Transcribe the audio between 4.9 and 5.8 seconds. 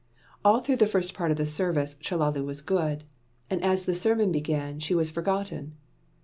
was forgotten.